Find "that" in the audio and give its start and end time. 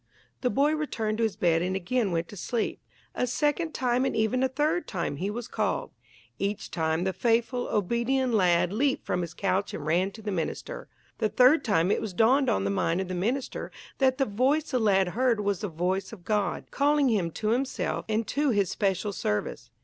13.99-14.17